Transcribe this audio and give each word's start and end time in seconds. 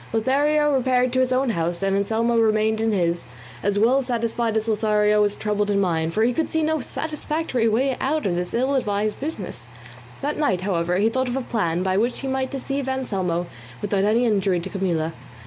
Lothario 0.13 0.73
repaired 0.73 1.13
to 1.13 1.19
his 1.19 1.31
own 1.31 1.51
house, 1.51 1.83
and 1.83 1.95
Anselmo 1.95 2.35
remained 2.39 2.81
in 2.81 2.91
his, 2.91 3.23
as 3.61 3.77
well 3.77 4.01
satisfied 4.01 4.57
as 4.57 4.67
Lothario 4.67 5.21
was 5.21 5.35
troubled 5.35 5.69
in 5.69 5.79
mind; 5.79 6.15
for 6.15 6.23
he 6.23 6.33
could 6.33 6.49
see 6.49 6.63
no 6.63 6.79
satisfactory 6.79 7.69
way 7.69 7.95
out 8.01 8.25
of 8.25 8.35
this 8.35 8.55
ill 8.55 8.73
advised 8.73 9.19
business. 9.19 9.67
That 10.21 10.39
night, 10.39 10.61
however, 10.61 10.97
he 10.97 11.09
thought 11.09 11.27
of 11.27 11.37
a 11.37 11.41
plan 11.41 11.83
by 11.83 11.97
which 11.97 12.21
he 12.21 12.27
might 12.27 12.49
deceive 12.49 12.89
Anselmo 12.89 13.45
without 13.79 14.03
any 14.03 14.25
injury 14.25 14.59
to 14.61 14.69
Camilla. 14.71 15.13